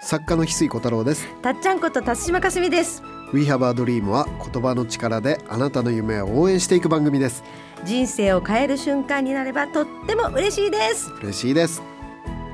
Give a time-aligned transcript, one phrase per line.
[0.00, 1.26] 作家の翡翠小太郎です。
[1.42, 3.02] たっちゃんこと辰島かすみです。
[3.32, 7.42] We Have a Dream は言葉の力であなたの夢を応援していく番組です。
[7.84, 11.10] 人生を変える瞬間になればとっても嬉しいです。
[11.20, 11.82] 嬉しいです。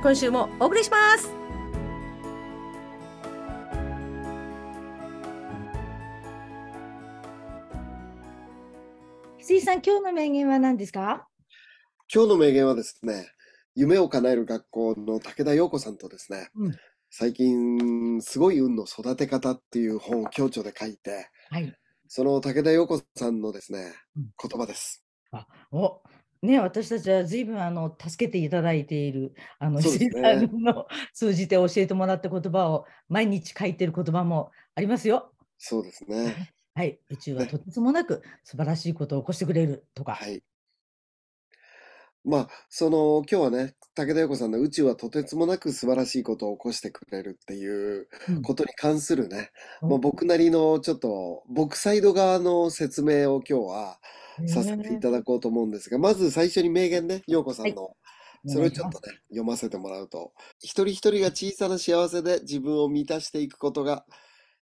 [0.01, 1.29] 今週もお送りします。
[9.39, 11.27] 翡翠さん今日の名言は何ですか？
[12.11, 13.29] 今日の名言はですね
[13.75, 16.75] 夢を叶える学校の武田陽子さんとですね、うん
[17.17, 21.73] 最近すごい運の育て方っていう本を共著で書いてはい。
[22.09, 24.23] その武田陽子さんのですね、うん。
[24.37, 25.01] 言葉です。
[25.71, 26.01] お
[26.41, 30.21] ね私たちは随分あの助けていただいているあのそうですね。
[30.29, 35.31] 翡翠さんの通じて教えてもらった言葉を毎日書いてる言葉もありますよ。
[35.57, 36.53] そうですね。
[36.75, 40.15] はい、宇宙はとてつもなく素晴らしいことを起こしてくれるとか。
[40.15, 40.43] はい
[42.25, 48.41] まあその今日はね武田陽子さんの宇宙はとてつもなく素晴らしいことを起こしてくれるっていううん。
[48.41, 49.89] ことに関するね、うん。
[49.89, 53.99] まあ、僕なりのちょっと僕サイド側の説明を今日は
[54.47, 57.95] させていただこうと思うんですが、まず最初に名言ね、陽子さんの、
[58.47, 64.05] それをちょっとね、読ませてもらうと、一人一人が小さな幸せで自分を満たしていくことが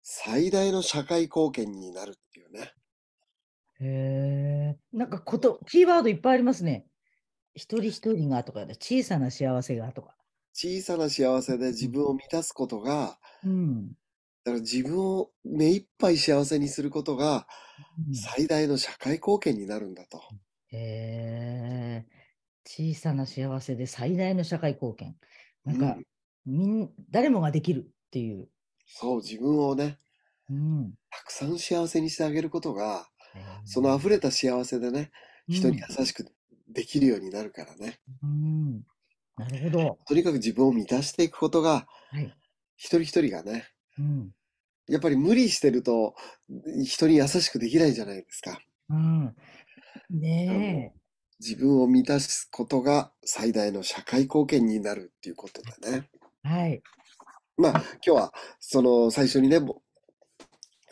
[0.01, 2.73] 最大の社会貢献になるっていうね。
[3.81, 4.77] へえ。
[4.91, 6.88] なんかこと、キーワードいっぱいありますね。
[7.59, 10.15] 一人一人がとかで、小さな幸せがとか。
[10.53, 13.91] 小さな幸せで自分を満たすことが、うん。
[14.45, 17.45] だから自分を目いっぱい幸せにすることが
[17.97, 20.21] うん最大の社会貢献になるんだと。
[20.71, 22.05] へえ。
[22.65, 25.17] 小さな幸せで最大の社会貢献。
[25.65, 26.03] なんかうん、
[26.45, 28.49] みん、誰もができるっていう。
[28.87, 29.99] そう、自分をね、
[30.49, 30.93] うん。
[31.11, 33.07] たくさん幸せにしてあげることが、
[33.65, 35.11] その溢れた幸せでね、
[35.47, 36.25] 人に優しく
[36.69, 37.99] できるようになるからね。
[38.23, 38.81] うん。
[39.37, 39.99] なるほど。
[40.07, 42.33] とにかく自分を満たしていくことが、はい。
[42.75, 43.67] 一人一人がね、
[43.97, 44.31] うん。
[44.87, 46.15] やっぱり無理してると、
[46.83, 48.59] 人に優しくできないじゃないですか。
[48.89, 49.35] うん。
[50.09, 50.93] ね
[51.39, 56.09] 自分を満たすことが最大の社会貢献になるっていうことでね。
[56.45, 56.47] え。
[56.47, 56.81] はい。
[57.57, 59.81] まあ、今日は、その、最初にね、ぼ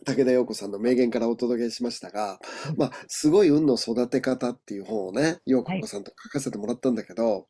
[0.06, 2.40] 武田陽子さんの名言からお届けしましたが、
[2.78, 7.48] まあ、すごい運の育て方っていう本をね、陽子さんと書かせてもらったんだけど、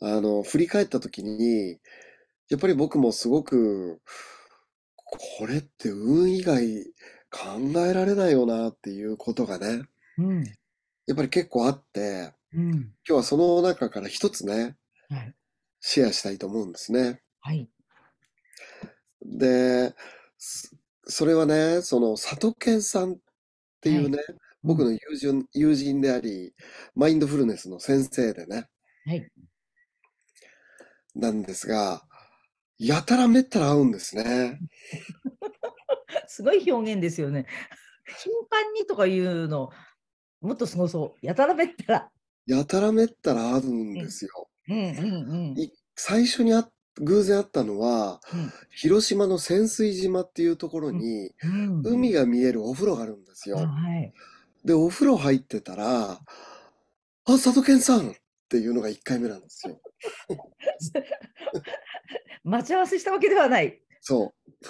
[0.00, 1.78] あの、振り返った時に、
[2.48, 4.00] やっぱり僕もすごく、
[5.38, 6.84] これって運以外
[7.30, 9.84] 考えられないよなっていうことがね、
[10.18, 10.44] うん。
[11.06, 12.70] やっぱり結構あって、うん。
[12.70, 14.76] 今日はその中から一つね、
[15.08, 15.34] はい。
[15.80, 17.20] シェアしたいと思うんですね。
[17.40, 17.68] はい。
[19.24, 19.94] で、
[21.06, 23.16] そそれはね、その里健さんっ
[23.80, 24.18] ていうね、
[24.62, 26.52] 僕の友人、友人であり、
[26.94, 28.68] マインドフルネスの先生でね、
[29.06, 29.30] はい。
[31.14, 32.02] なんですが、
[32.78, 34.58] やたらめったら会うんですね。
[36.28, 37.46] すごい表現ですよね。
[38.22, 39.70] 頻繁にとか言うの、
[40.40, 41.26] もっとすごそう。
[41.26, 42.10] やたらめったら。
[42.46, 44.48] やたらめったら会うんですよ。
[44.68, 45.58] うんうんうん。
[45.58, 46.68] い最初にあ
[47.00, 48.20] 偶然会ったのは、
[48.70, 51.82] 広島の潜水島っていうところに、うん。
[51.84, 53.56] 海が見えるお風呂があるんですよ。
[53.56, 53.64] は
[54.00, 54.12] い。
[54.64, 56.20] で、お風呂入ってたら、あ、
[57.26, 58.14] 佐藤健さんっ
[58.48, 59.80] ていうのが1回目なんですよ。
[62.44, 63.80] 待ち合わせしたわけではない。
[64.00, 64.66] そう。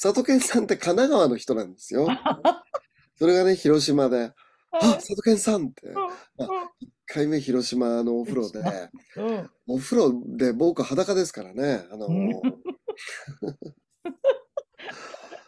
[0.00, 2.08] 佐藤健さんって神奈川の人なんですよ。
[3.16, 4.32] それがね、広島で、
[4.72, 5.94] あ、佐藤健さんって、1
[7.12, 8.60] 回目広島のお風呂で、
[9.16, 9.50] うん。
[9.66, 12.30] お風呂で僕裸ですからね、あの、うん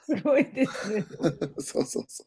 [0.05, 1.05] すごいですね。
[1.59, 2.27] そうそうそう。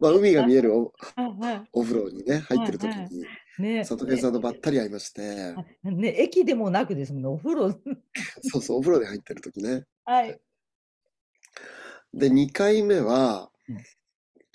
[0.00, 3.20] まあ、海が見えるおはお風呂にね、入ってる時に、
[3.58, 7.72] いね佐藤健さんとばったり会いまして、ね、駅でもなくですもんね、お風呂。
[8.42, 9.84] そうそう、お風呂で入ってる時ね。
[10.04, 10.40] はい。
[12.14, 13.78] で、2回目はうん、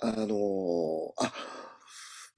[0.00, 1.32] あのーあ、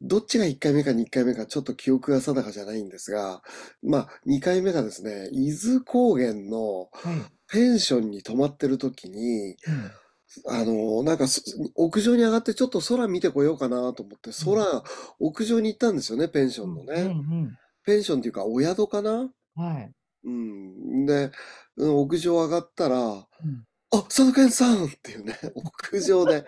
[0.02, 3.42] どっちが1回目か2回目かちょっと記憶が定かじゃないんですが、
[3.82, 7.22] まあ、2回目がですね、伊豆高原のはい。
[7.48, 9.56] ペンションに泊まってる時に、うん
[10.48, 11.42] あのーなんかす
[11.76, 14.82] 屋上に上がってちょっと空見てこようかなと思って、空、
[15.20, 16.94] 屋上に行ったんですよね、ペンションのうんね。
[17.02, 19.12] うんペンションっていうか、お宿かな？
[19.12, 19.92] うんはい。
[20.24, 21.06] うん。
[21.06, 21.30] で、
[21.76, 23.22] うん屋上上がったら、うん
[23.92, 26.44] あ、佐藤健さんっていうね、屋上で、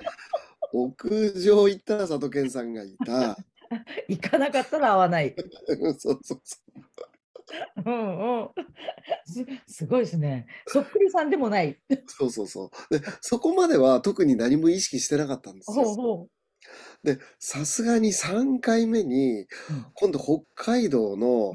[0.73, 3.37] 屋上行ったら佐藤健さんがいた。
[4.09, 5.35] 行かなかったら会わない。
[5.99, 6.59] そうそうそ
[7.87, 8.49] うんうん。
[9.25, 10.47] すすごいですね。
[10.67, 11.79] そっくりさんでもない。
[11.88, 11.97] う。
[12.06, 12.99] そうそうそう。
[12.99, 15.94] で、そこまでは特に何も意識してなかったんですほうよ。
[15.94, 16.29] ほ
[17.03, 19.47] で、さすがに3回目に、うん
[19.94, 21.53] 今度北海道の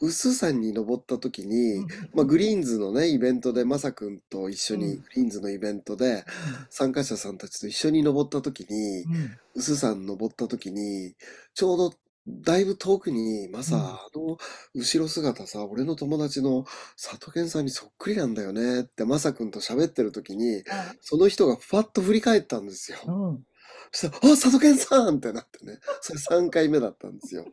[0.00, 0.06] う。
[0.06, 6.24] うんうす山に登った時に、うんまあ、グリーンズのね、イベントで、まさくんと一緒に、うんグリーンズのイベントで、
[6.70, 11.14] 参加者さんたちと一緒に登った時に、うんうす山登った時に、
[11.54, 11.94] ちょうど、
[12.26, 14.38] だいぶ遠くに、まさ、うんあの、
[14.74, 16.64] 後ろ姿さ、俺の友達の
[16.96, 22.98] 里健さんにそっくりなんだよねって、まさくんと喋ってる時に、あその人がふわっと振り返ったんですよ。
[23.06, 23.44] うん
[23.92, 25.78] そしたら、あ、里健さんってなってね。
[26.00, 27.46] それ3回目だったんですよ。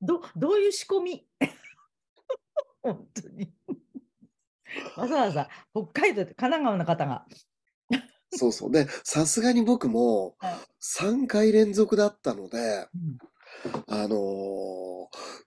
[0.00, 1.26] どどういう仕込み？
[2.82, 3.52] 本当に。
[4.96, 7.26] わざわざ北海道で神奈川の方が。
[8.30, 8.70] そうそう。
[8.70, 13.18] で、さすがに僕もはい3回連続だったので、うん
[13.88, 14.88] あのー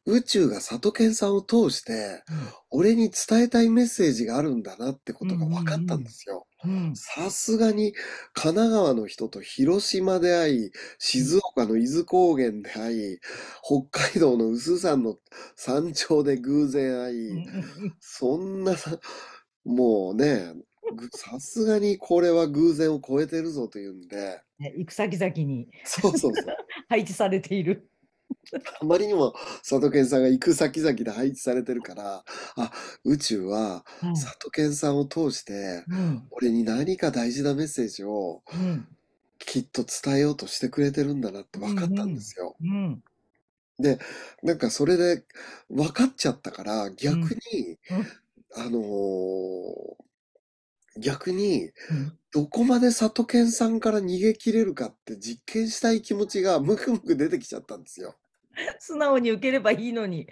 [0.06, 2.38] 宇宙が里健さんを通して、うん
[2.72, 6.48] 俺に伝えたいメッセージがあるんだなってことが分かったんですよ。
[6.64, 7.94] うんさすがに
[8.34, 13.20] 神奈川の人と広島で会い、静岡の伊豆高原で会い、
[13.64, 15.18] 北海道の有珠山の
[15.56, 19.00] 山頂で偶然会い、うんそんなさ、
[19.66, 20.54] もうね、
[20.96, 26.56] ぐさすがにこれは偶然を超えてるぞというんで、ね行く先々にそうそうそう。
[26.90, 27.91] 配置されている。
[28.82, 32.24] あまりにも佐藤健さんが行く先々で配置されてるから、
[32.58, 32.72] あ、
[33.04, 36.28] 宇宙ははい佐藤健さんを通して、うん。
[36.32, 38.88] 俺に何か大事なメッセージをうん。
[39.40, 42.56] きっと伝えようとしてくれてるんだなって分かったんですよ。
[42.62, 43.04] うん
[44.44, 45.26] なんかそれで
[45.70, 47.18] 分かっちゃったから逆
[47.54, 48.08] に、うん。
[48.56, 50.11] あのー
[50.98, 58.16] 逆にうんどこまで佐藤健さんから逃げ切れるかって実験したい気持ちが ムクムク出てきちゃったんですよ。
[58.80, 60.28] 素直に受ければいいのに、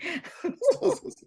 [0.82, 1.26] そうそうそ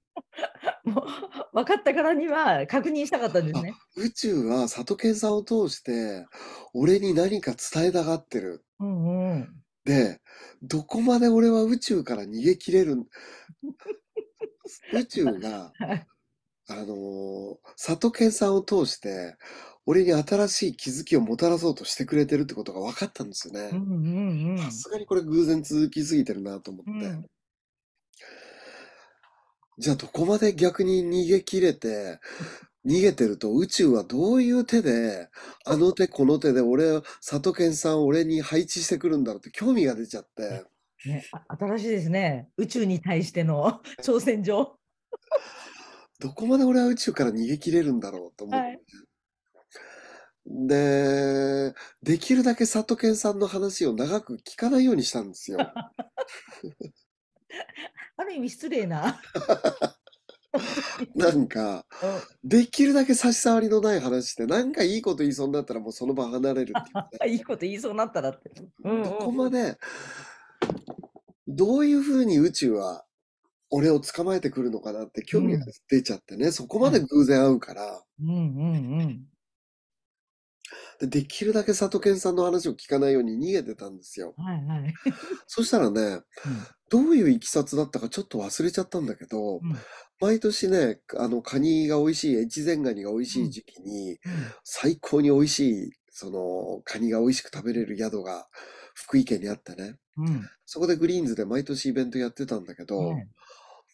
[0.84, 0.88] う。
[0.88, 3.74] もう分かったからには確認したかったんですね。
[3.96, 6.26] 宇宙は佐藤健さんを通して
[6.74, 8.64] 俺に何か伝えたがってる。
[8.78, 9.62] うんうん。
[9.84, 10.20] で、
[10.62, 12.96] どこまで俺は宇宙から逃げ切れる。
[14.92, 16.06] 宇宙が、はい
[16.72, 19.36] あのー、佐藤健さんを通して
[19.86, 23.70] 俺に新しい気づきをもたらそうとしてくれてるってことが分かったんですよね。
[23.72, 27.06] うんうんうんさすがにこれ偶然続きすぎてるなと思って。
[27.06, 27.26] うん
[29.78, 32.20] じゃあどこまで逆に逃げ切れて、
[32.86, 35.28] 逃げてると宇宙はどういう手で、
[35.64, 40.64] あの手この手で俺、佐藤健さんを俺に配置してくるんだろうって興味が出ちゃって、
[41.06, 42.48] ね、あ新しいですね。
[42.58, 44.78] 宇宙に対しての 挑戦状。
[46.22, 48.66] どこまで俺は宇宙から逃げ切れるんだろうと思って。
[48.66, 48.80] はい
[50.44, 51.72] で、
[52.02, 55.58] できるだけ佐藤健さんの話を長く聞かないようにしたんですよ。
[58.16, 59.20] ある意味失礼な。
[61.14, 61.86] なんか、
[62.44, 66.82] うできるだけ差し障りのない話して、なんかいいこと言いそうになったらもうその場離れるっ
[67.18, 68.50] ていう いいこと言いそうになったらって。
[68.84, 69.78] うんうんどこまで、
[71.48, 73.04] どういうふうに宇宙は
[73.74, 78.40] 俺を捕まえてくるのかなって興味が出ちゃってね、そこまで偶然会うから、うんうん
[79.00, 79.24] うん。
[81.00, 84.34] でできるだけ佐藤健さんの話を聞かないように逃げてたんですよ。
[84.36, 84.94] はいはい。
[85.48, 86.20] そしたらね、
[86.90, 89.74] どういういきさつだったかちょっと忘れちゃったんだけど、うん。
[90.20, 94.18] 毎年ね、あの、カニが美味しい、越前ガニが美味しい時期に、
[94.64, 98.46] 最高に美味しい、その、カニが美味しく食べれる宿が
[98.94, 100.48] 福井県にあってね、うんうん。
[100.66, 103.26] そこでグリーンズで毎年イベントやってたんだけど、はい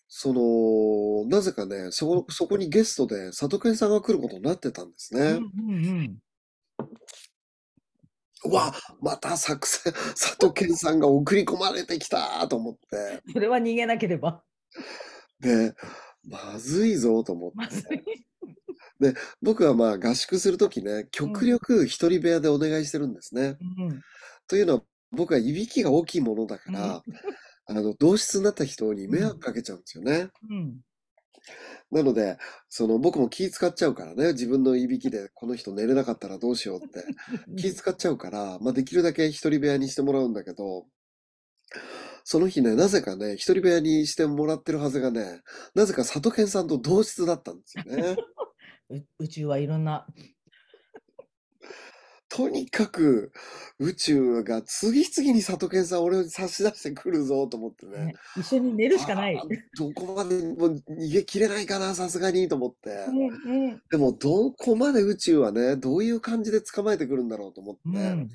[0.08, 5.20] その、なぜかね、そこ、そこにゲストで佐藤健さんが来ることになってたんですね。
[5.20, 6.18] うんうんうん
[8.44, 14.44] うわ、また作戦、佐藤健さんが送り込まれてきたと思って、それは逃げなければ。
[15.40, 15.74] で、
[16.24, 17.56] まずいぞと思って。
[17.56, 17.84] まずい。
[19.42, 23.56] 僕はまあ合宿するときね、極力一人部屋でお願いしてるんですね。
[23.78, 24.00] うん
[24.46, 27.02] というのは、僕はいびきが大きいものだから、
[27.68, 30.30] あの、同室になった人に迷惑かけちゃうんですよね。
[30.50, 30.80] うん
[31.90, 32.36] なので、
[32.68, 37.02] その僕も気使っちゃうからね、自分のいびきでこの人寝れなかったらどうしようって
[37.56, 40.86] 気使っちゃうから、まあできるだけ一人部屋にしてもらうんだけど、
[42.24, 45.40] その日ね、なぜかね、一人部屋にしてもらってるはずがね、
[45.74, 48.16] なぜか佐藤健さんと同室だったんですよね。
[48.90, 50.06] う宇宙はいろんな。
[52.38, 53.32] とにかく
[53.80, 57.98] 宇宙が次々に佐藤健さん俺を差し出してくるぞと思ってね。
[57.98, 59.36] ね一緒に寝るしかない。
[59.76, 62.90] どこまでも逃げ切れないかな、さすがにと思って。
[63.08, 63.82] うんうん。
[63.90, 68.30] でも、どこまで宇宙はね、どういう感じで捕まえてくるんだろうと思って、うん。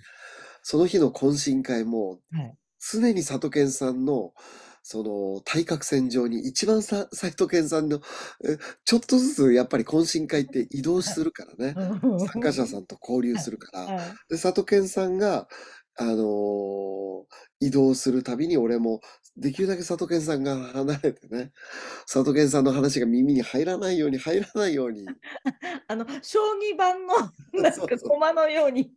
[0.64, 2.58] その日の懇親会も、はい。
[2.92, 4.34] 常に佐藤健さんの、
[4.84, 8.02] その、対角線上に一番さ、佐藤健さんの、
[8.46, 11.74] えちょっとずつやっぱり懇親会って移動するからね。
[12.32, 13.96] 参加者さんと交流するから。
[13.96, 15.48] はいで、佐藤健さんが
[15.96, 16.94] あのー
[17.60, 19.00] 移動するたびに俺も、
[19.38, 21.54] できるだけ佐藤健さんが離れてね、
[22.02, 25.06] 佐藤健さんの話が耳に入らないように、入らないように。
[25.88, 26.40] あの、将
[26.74, 27.16] 棋盤の
[27.62, 28.94] なんか駒のように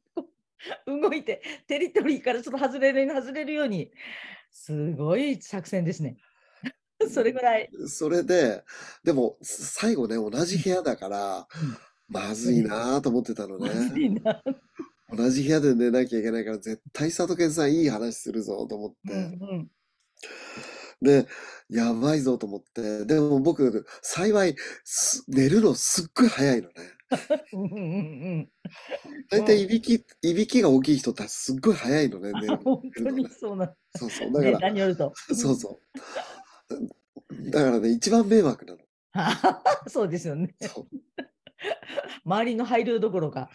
[0.86, 3.92] 動いて、テリトリーからちょっと外れるように外れるように、
[4.58, 6.16] すごい作戦ですね。
[7.10, 7.68] それぐらい。
[7.86, 8.64] それで、
[9.04, 11.46] でも、最後ね、同じ部屋だから、
[12.08, 14.00] まずいなと思ってたのまずね。
[14.00, 14.42] いな。
[15.14, 19.12] 同じ部屋で寝なきゃいけないから、絶対佐藤健さんいい話するぞと思って。
[19.12, 19.70] うんうん
[21.02, 21.26] で、
[21.68, 23.04] やばいぞと思って。
[23.04, 26.74] でも僕、幸い、す寝るのすっごい早いのね。
[27.52, 27.80] うんうんう
[28.42, 28.50] ん
[29.30, 32.56] 大体いびき、いびきが大きい人ってすっごい早いのね、寝るうん。
[32.58, 33.28] 本当に。
[33.30, 34.32] そうなんそうそう。
[34.32, 35.12] だから、タによると。
[35.34, 35.80] そうそ
[36.68, 37.50] う。
[37.50, 38.80] だからね、一番迷惑なの。
[39.88, 40.54] そうですよね。
[40.60, 40.88] そう。
[42.24, 43.50] 周りの配慮どころか、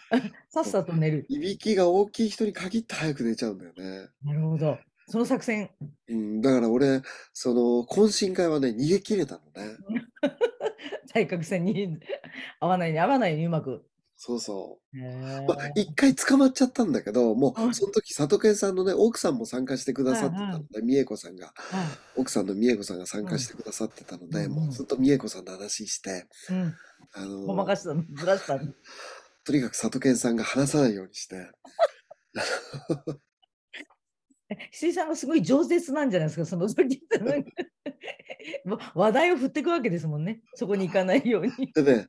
[0.50, 1.26] さっさと寝る。
[1.30, 4.10] いびきが大きい人に限って早く寝ちゃうんだよね。
[4.24, 4.78] なるほど。
[5.12, 5.70] その作戦。
[6.08, 7.02] うん、だから俺、
[7.34, 9.76] その、懇親会はね、逃げ切れたのね。
[11.14, 12.00] 対角線に
[12.62, 13.84] 合わないに合わないにうまく。
[14.16, 14.98] そうそう。
[14.98, 21.54] へまあ、一回捕まっちゃったんだけど、もうその時、佐藤健さんのね、奥さんも参加してくださってたのうんで、美恵子さんが、は
[22.16, 26.54] 奥さんの美恵子さんが参加してくださってたので、うんもうずっと美恵子さんの話して、い。
[26.54, 26.76] うん。
[27.14, 28.74] あのごまかしたの、ずらしたの。
[29.44, 31.52] とにかく佐藤健さんが話さないようにして、
[34.72, 37.02] 石井さんがすごい饒舌なんじゃないですか、 その時。
[38.96, 40.42] 話題を振っていくわけですもんね。
[40.56, 41.52] そこに行かないように。
[41.74, 42.08] でね、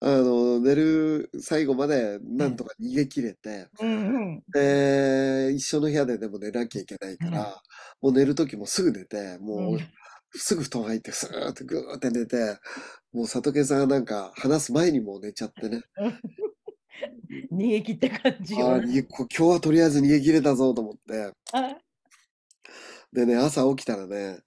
[0.00, 3.92] あの、寝る最後までなんとか逃げ切れて、うんう
[4.38, 4.42] ん。
[4.52, 7.62] で、一緒の部屋ででも寝なきゃいけないから、
[8.00, 9.78] もう寝る時もすぐ寝て、もう、
[10.32, 12.58] すぐ布団入って、スーってグーって寝て、
[13.12, 15.82] もう里健さんがなんか話す前にもう寝ちゃってね。
[17.52, 18.80] 逃げ切った感じ今
[19.28, 21.32] 日はとりあえず逃げ切れたぞと思って。
[21.52, 21.76] あ
[23.12, 24.40] でね、朝起きたらね、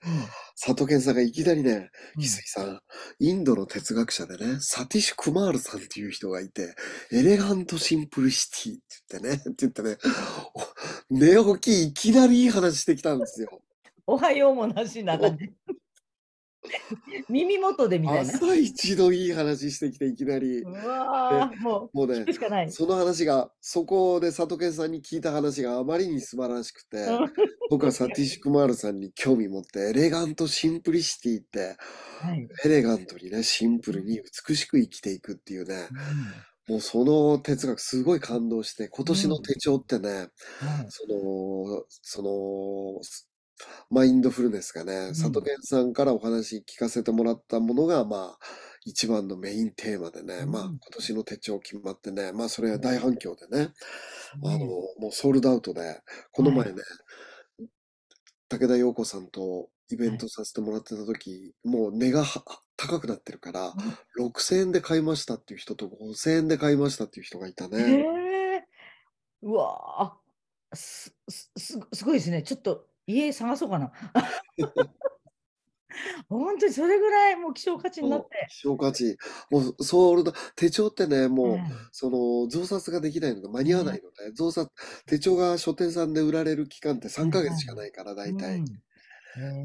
[0.55, 2.79] 里健さんがいきなりね、翡翠さん、
[3.19, 6.75] インドの哲学者でね、サティシュ・クマールさんっていう人がいて、
[7.11, 9.97] エレガント・シンプルシティって言ってね、 って言ってね、
[10.53, 10.61] お
[11.09, 13.59] 寝起きいきなりいい話してきたんですよ。
[14.05, 15.51] おはようもなしな感じ。
[17.29, 18.33] 耳元でみたいな。
[18.33, 22.25] 朝一のいい話してきていきなりう、わーもうもうね。
[22.69, 27.07] その話が、そこで里健さんに聞いた話があまりに素晴らしくて、
[27.69, 31.77] 僕はサティシュ・クマールさんに興味持って、 Elegant Simplicity って、
[32.19, 32.47] はい。
[32.65, 35.87] エレガントにね、シンプルに美しく生きていくっていうね、
[36.67, 40.29] もうその哲学すごい感動して、今年の手帳ってね、はい
[40.89, 43.01] その、その、
[43.89, 48.45] マインドフルネスがね、佐藤健さんからお話聞かせてもらったものが、まあ、
[48.85, 53.73] 一番のメインテーマでね、まあ、うん今年の手帳決まってね、まあ、それは大反響でね、
[54.43, 54.65] あの、ね
[54.99, 56.01] もうソールドアウトで、
[56.31, 56.75] この前ね、
[58.49, 62.43] 武田陽子さんとイベントさせてもらってた時、もう値がは
[62.77, 63.73] 高くなってるから、
[64.19, 68.05] 6000円で買いましたっていう人と5000円で買いましたっていう人がいたえね。
[68.61, 68.63] え。
[69.41, 70.17] うわ
[70.73, 71.51] すす
[71.93, 72.43] すごいですね。
[72.43, 73.91] ちょっと家探そうかな。
[76.29, 78.47] 本当にそれぐらいもう希少価値になって。
[78.47, 79.17] 希少価値。
[79.49, 81.61] もう、ソールド、手帳ってね、もう、うん
[81.91, 84.69] その、増刷ができないので間に合わないので、増刷、
[85.05, 88.63] 手帳が書店さんで売られる期間って3ヶ月しかないから、大体。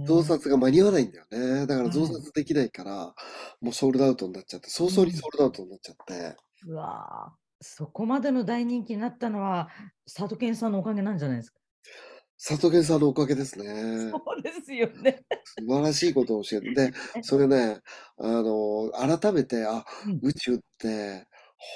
[0.07, 1.67] 増刷が間に合わないんだよね。
[1.67, 3.15] だからうん増刷できないから、
[3.61, 6.37] もうソールドアウトになっちゃって、早々にソールドアウトになっちゃって。
[6.67, 9.71] うわーそこまでの大人気になったのは
[10.07, 11.59] 佐藤健さんのおかげなんじゃないですか？
[12.39, 14.13] 佐藤健さんのおかげですね。
[14.13, 15.25] そうですよね。
[15.45, 16.71] 素晴らしいことを教えて。
[16.73, 17.81] で、 それね、
[18.19, 21.27] あの、改めて、あ、うん宇宙って、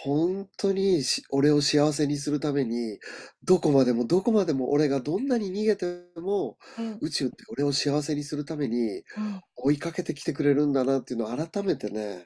[0.04, 2.98] 本当にし俺を幸せにするために、
[3.44, 5.86] どこまでもどこまでも俺がどんなに逃げて
[6.16, 12.24] も、うん宇宙って俺を幸せにするためにうん追いかけてきてくれるんだなっていうのを改めてね、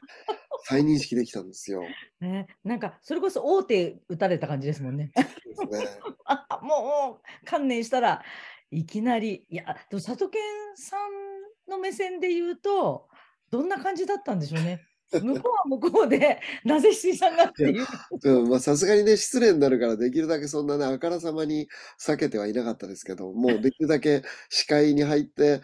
[0.65, 1.83] 再認識できたんですよ。
[2.21, 5.13] ね、なんかそれこそ大手打たれた感じですもんね。
[5.15, 5.89] ですね。
[6.27, 8.23] あもう観念したら
[8.71, 10.41] いきなりいやでも佐藤健
[10.77, 13.09] さんの目線で言うと
[13.51, 14.87] どんな感じだったんでしょうね。
[15.21, 17.87] 向こうは向こうでなぜ石井さんがっていう。
[18.25, 21.69] うん、まあさすがにね、失礼になるからできるだけそんなね、あからさまに
[22.01, 25.61] 避けてはいなかったですけど、もうできるだけ視界に入って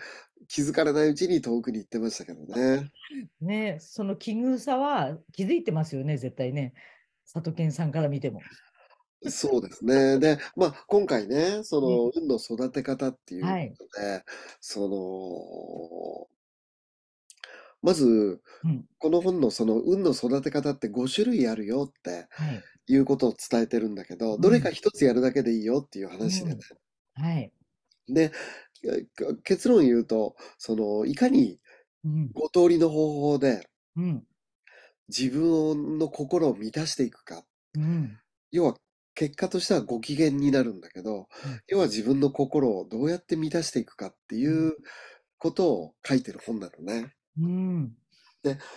[0.46, 2.90] 気づかれないうちに遠くに行ってましたけどね。
[3.40, 6.74] ねその奇遇さは気づいてますよね絶対ね
[7.32, 8.40] 佐藤健さんから見ても。
[9.26, 10.18] そうですね。
[10.18, 14.24] で、まあ今回ね、その運の育て方っていうはいことで、
[14.60, 16.28] その、
[17.82, 26.60] まず、うんこの本のその運の育て方って5種類あるよってはいいうことを伝えてるんだけど、うんどれか一つやるだけでいいよっていう話でね。
[27.14, 27.52] はい。
[28.08, 28.36] で、か
[29.44, 31.58] 結論言うと、その、いかに
[32.04, 32.30] うん。
[32.34, 34.26] 5通りの方法でうん。
[35.08, 37.44] 自分の心を満たしていくか。
[37.74, 38.18] うん。
[38.50, 38.74] 要は、
[39.14, 44.76] 結果としてはご機嫌になるんだけど、うん要は自分の心をどうやって満たしていくかっていう
[45.38, 47.14] ことを書いてる本なのね。
[47.36, 47.96] うん。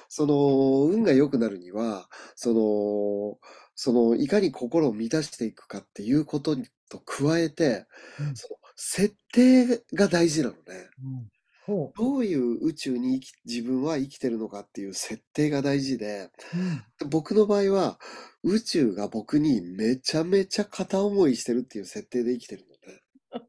[0.10, 3.40] その、運が良くなるには、その、
[3.76, 7.86] その、いかに心を満たしていくかっていうことにと加えて、
[8.20, 10.60] うんその、設定が大事なのね。
[11.04, 11.30] うん
[11.64, 17.04] ほどういう宇宙に生き、自分は生きてるのかっていう設定が大事で、う。
[17.04, 17.10] うん。
[17.10, 18.00] 僕の場合は、
[18.42, 23.02] 宇宙が僕にめちゃめちゃ片思いしてるっていう設定で生きてるのね。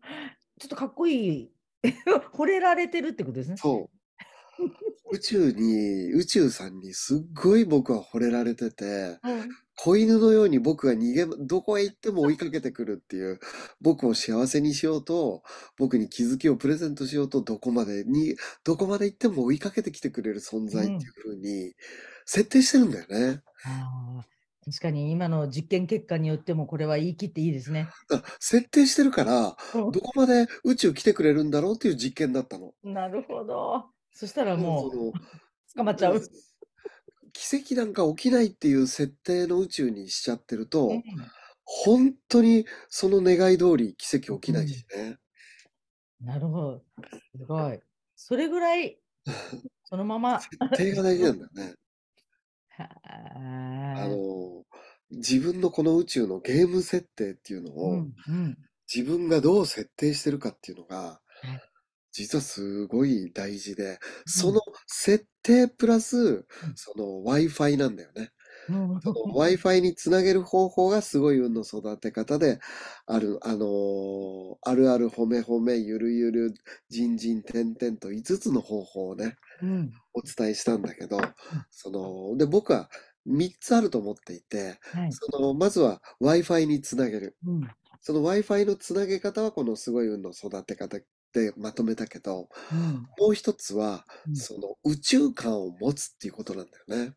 [0.60, 1.52] ちょっとかっこいい。
[2.34, 3.56] 惚れられてるってことですね。
[3.56, 5.14] そう。
[5.14, 13.40] 宇宙に、宇宙さんにすっごい僕は惚れられてて、うん子犬のように僕が逃げ、どこへ行っても追いかけてくるっていう、
[13.80, 15.42] 僕を幸せにしようと、
[15.78, 21.74] 僕に気づきをプレゼントしようと、どこまでに、どこまで行っても追いかけてきてくれる存在っていう風に、
[22.26, 23.42] 設定してるんだよね。
[23.64, 24.26] ああ、
[24.64, 27.88] 確かに今の実験結果によってもこれは言い切っていいですね。
[28.08, 32.72] だから設定してるから、うんどこまで宇宙来てくれるんだろうっていう実験だったの。
[32.84, 33.86] なるほど。
[34.12, 35.12] そしたらもそのう
[35.74, 36.22] 捕まっちゃう。
[37.32, 41.32] 奇跡なんか起きないっていう設定の宇宙にしちゃってると、うん
[41.64, 45.18] 本当にその願い通り奇跡起きないしね。
[46.20, 46.84] なるほど。
[47.36, 47.80] すごい。
[48.16, 49.00] それぐらい、
[49.84, 50.48] そのまま。
[50.50, 51.74] 設定が大事なんだよね。
[52.70, 53.38] はあ
[53.94, 54.64] あの、
[55.10, 61.62] 自分のこの宇宙のゲーム設定っていうのうを、んうん自分がどう設定してるかっていうのがはい、
[62.12, 68.30] 実はすごい大事で、その設定プラス、その Wi-Fi なんだよね。
[68.68, 69.02] うん。
[69.02, 72.60] その Wi-Fi につなげる方法がすごい運の育て方で、
[73.06, 76.54] ある、あのーあるあるほめほめ、ゆるゆる、
[76.88, 80.02] じんじんてんてんと5つの方法をね、うん。
[80.14, 81.18] お伝えしたんだけど、
[81.70, 82.90] その、で、僕は
[83.26, 85.20] 3つあると思っていて、はい。
[85.30, 87.36] その、まずは Wi-Fi につなげる。
[87.44, 87.74] うん。
[88.00, 90.98] その Wi-Fi のつなげ方はこのすごい運の育て方
[91.32, 93.08] でまとめたけど、うん。
[93.18, 94.42] もう一つは、うん。
[94.42, 97.16] その宇宙観を持つっていうことなんだよね。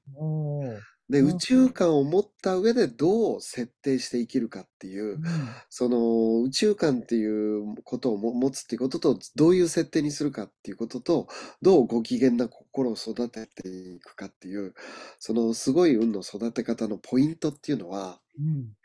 [1.10, 1.30] で、うん。
[1.30, 5.56] 宇宙観を持った上でどう設定して生きるかっていうう、ん。
[5.70, 11.28] その宇宙観っていうことをも持つっていうことと、どういう設定にするかっていうことと、
[11.62, 14.74] どうご機嫌な心を育てていくかっていう、
[15.20, 18.76] そのすごい運の育て方のポイントっていうのは、うん。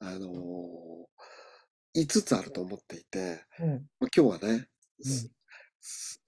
[0.00, 1.08] あの
[1.94, 3.88] 5つあると思っていて、うん。
[4.00, 4.68] まあ今日はね、
[5.00, 5.30] す
[5.80, 6.22] す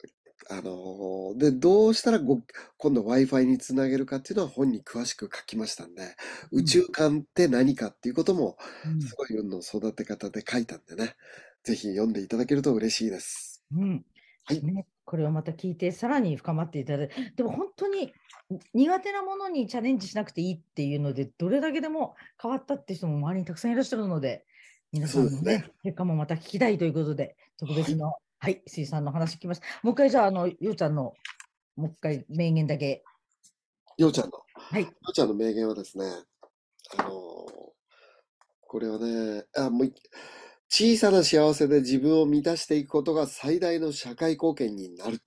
[0.51, 2.41] あので、どうしたらご
[2.79, 6.17] 今度 Wi-Fi につなげるかっていうのは本に詳しく書きましたんで、
[6.53, 9.03] 宇宙観って何かっていうことも、うん。
[9.03, 11.17] すごい運の育て方で書いたんでね、
[11.65, 13.63] ぜひ読んでいただけると嬉しいです。
[13.73, 14.05] うん。
[14.45, 14.63] はい。
[14.63, 18.13] ね、これをまた聞いてさらに深まっていただいてでも本当に
[18.73, 24.45] 苦手なものにチャレンジしなくていいっていうのでどれだけでも変わったって人も周りにたくさんいらっしゃるので
[24.93, 25.71] 皆さんのねそうですね。
[25.83, 29.67] 結果もまた聞きたいということで特別のはい水さんの話聞きました。
[29.83, 31.15] もう一回じゃああのようちゃんの
[31.77, 33.03] もう一回名言だけ。
[33.97, 34.83] ようちゃんの、はい。
[34.83, 36.05] ようちゃんの名言はですね、
[36.99, 37.11] あの
[38.61, 39.95] これはね、あ、もうい
[40.69, 45.21] 小さな幸せで自分を満たしていくことが最大の社会貢献になる。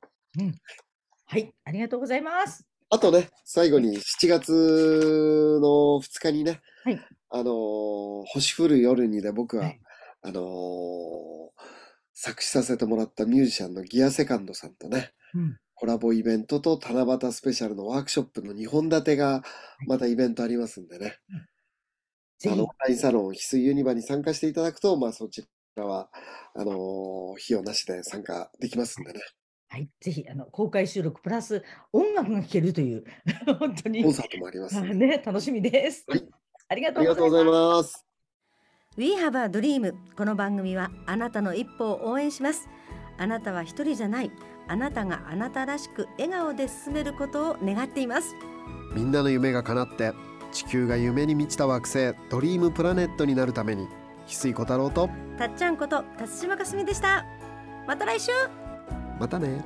[1.25, 2.65] はいありがとうございます。
[2.89, 6.99] あとね、最後に7月の2日にね、はい。
[7.29, 9.79] あのー星降る夜にで僕は、はい。
[10.21, 11.80] あのー
[12.13, 15.57] 作詞させてもらったミュージシャンのギアセカンドさんとね、うん。
[15.75, 19.43] コラボイベントと七夕スペシャルのワークショップの2本立てが
[19.87, 21.17] またイベントありますんでね、
[22.37, 22.53] ぜひ。
[22.53, 25.43] あの、オンラインサロン、翡翠ユニバに参加していただくと、まあそち
[25.75, 26.09] らは、
[26.55, 29.21] あのー費用なしで参加できますんでね、
[29.69, 29.89] はい。
[30.01, 33.05] ぜひあの公開収録プラス音楽が聴けるという
[33.57, 34.03] 本当に。
[34.03, 34.93] コンサートもありますんで。
[35.07, 36.27] ね楽しみです、はい。
[36.67, 38.05] ありがあとうございます。
[38.97, 42.67] We have a dream この番組はあなたの一歩を応援します。
[43.17, 44.31] あなたは一人じゃない。
[44.67, 48.35] あなたがあなたらしく笑顔で進めることを願っています。
[48.93, 50.11] みんなの夢が叶って
[50.51, 53.87] 地球が夢に満ちた惑星ドリームプラネットになるために
[54.27, 57.25] 翡翠小太郎とたっちゃんこと辰島かすみでした。
[57.87, 58.31] また来週。
[59.17, 59.63] またね